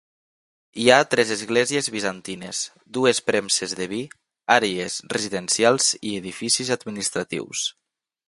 [0.83, 2.61] Hi ha tres esglésies bizantines,
[2.97, 4.01] dues premses de vi,
[4.55, 7.63] àrees residencials i edificis administratius.